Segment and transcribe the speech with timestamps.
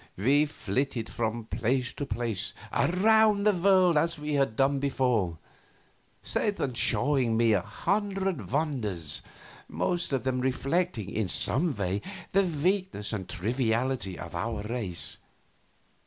[0.17, 5.37] We flitted from place to place around the world as we had done before,
[6.23, 9.21] Satan showing me a hundred wonders,
[9.67, 12.01] most of them reflecting in some way
[12.31, 15.19] the weakness and triviality of our race.